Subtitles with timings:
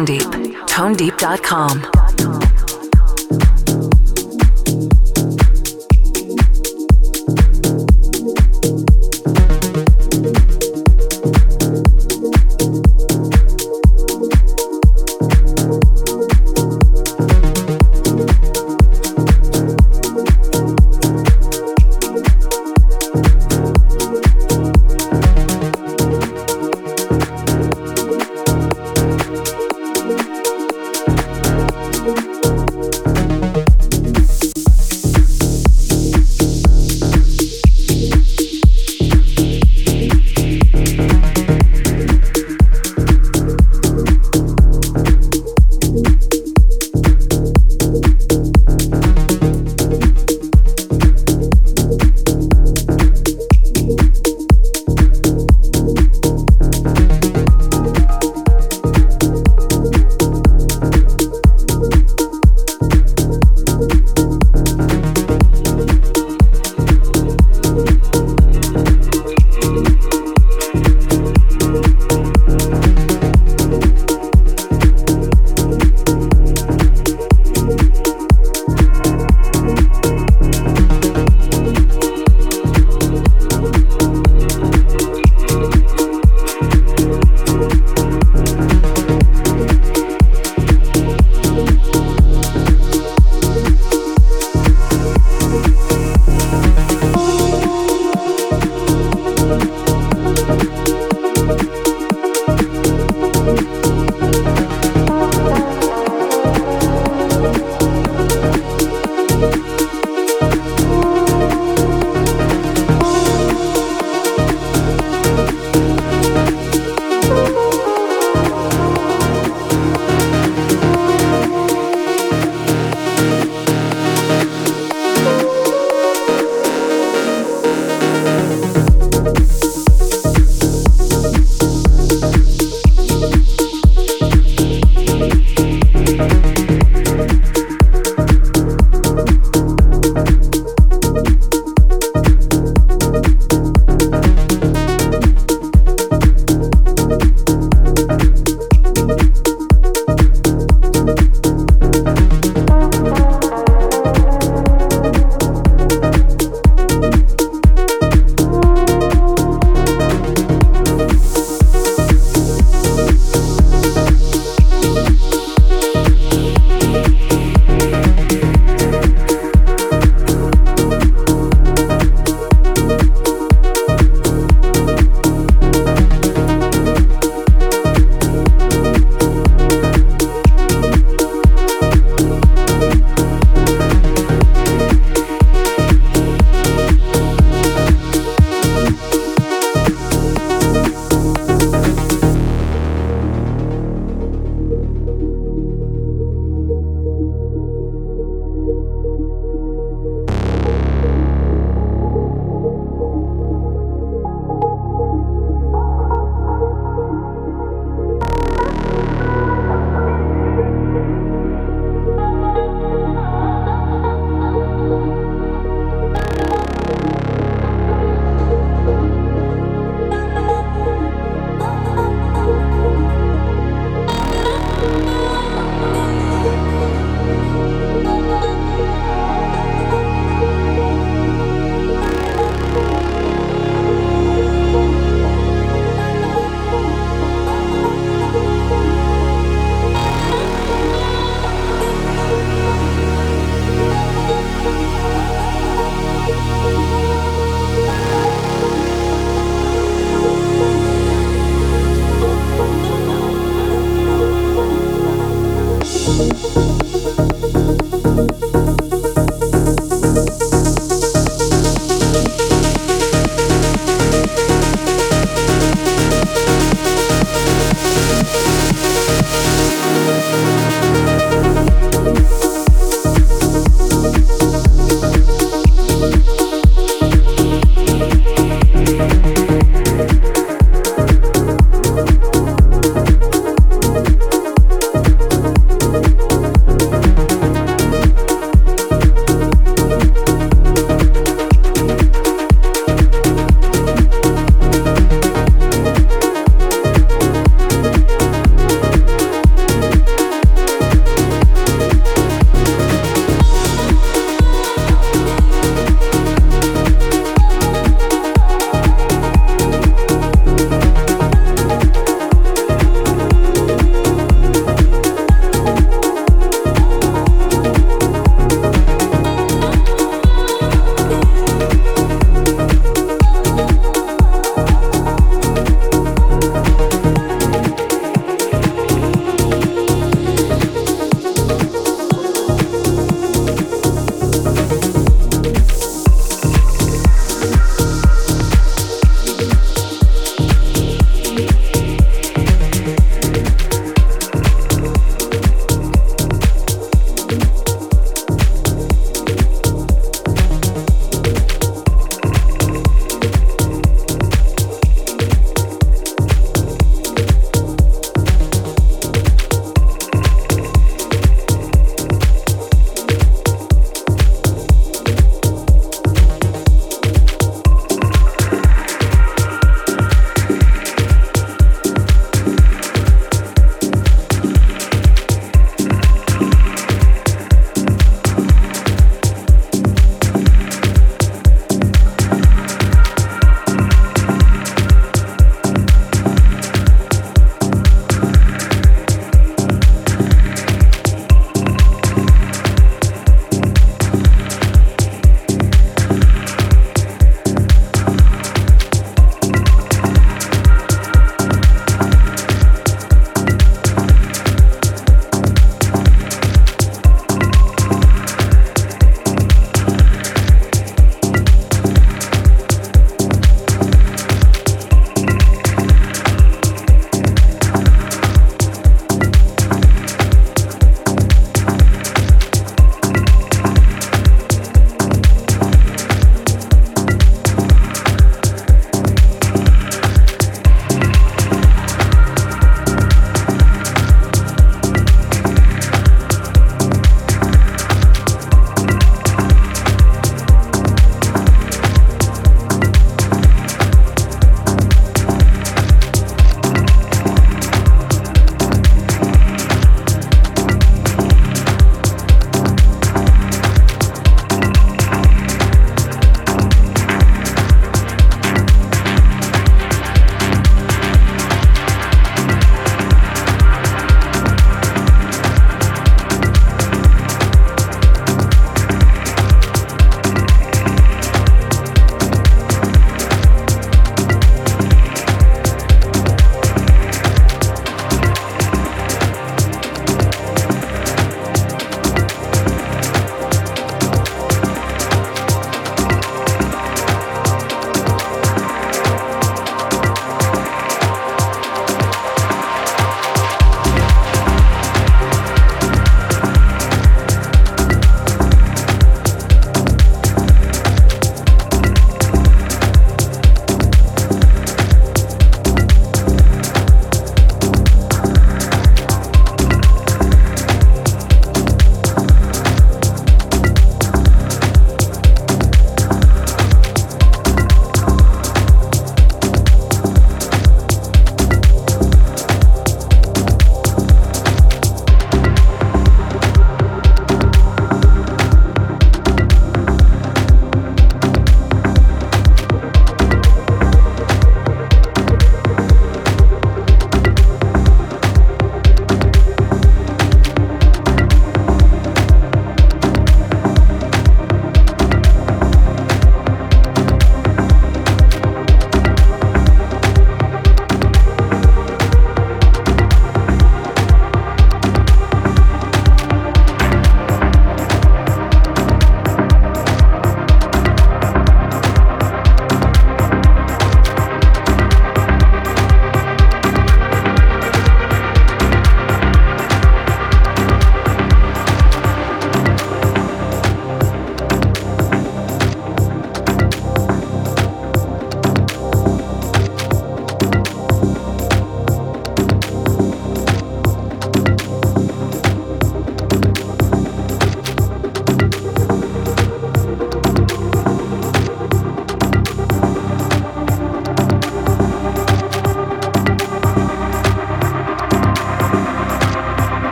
[0.00, 0.30] Tone Deep.
[0.66, 1.99] ToneDeep.com.